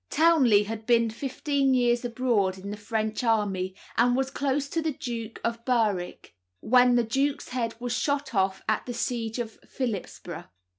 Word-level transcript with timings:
Townley 0.09 0.63
had 0.63 0.87
been 0.87 1.11
fifteen 1.11 1.75
years 1.75 2.03
abroad 2.03 2.57
in 2.57 2.71
the 2.71 2.75
French 2.75 3.23
army, 3.23 3.75
and 3.97 4.15
was 4.15 4.31
close 4.31 4.67
to 4.69 4.81
the 4.81 4.93
Duke 4.93 5.39
of 5.43 5.63
Berwick 5.63 6.33
when 6.59 6.95
the 6.95 7.03
duke's 7.03 7.49
head 7.49 7.75
was 7.79 7.93
shot 7.93 8.33
off 8.33 8.63
at 8.67 8.87
the 8.87 8.95
siege 8.95 9.37
of 9.37 9.59
Philipsburgh. 9.69 10.45